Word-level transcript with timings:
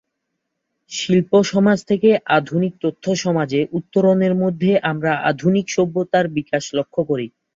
শিল্প 0.91 1.31
সমাজ 1.51 1.77
থেকে 1.89 2.09
আধুনিক 2.37 2.73
তথ্য 2.83 3.05
সমাজে 3.23 3.61
উত্তরণের 3.77 4.33
মধ্যে 4.35 4.71
আমরা 4.91 5.11
আধুনিক 5.31 5.65
সভ্যতার 5.69 6.25
বিকাশ 6.37 6.63
লক্ষ্য 6.77 7.01
করি। 7.09 7.27